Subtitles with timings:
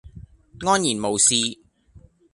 [0.65, 1.59] 安然無事